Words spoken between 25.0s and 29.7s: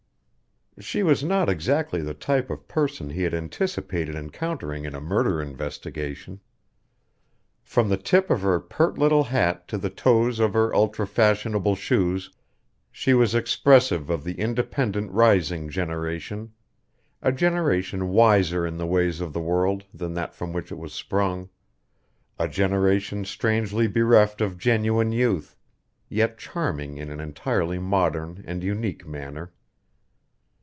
youth, yet charming in an entirely modern and unique manner.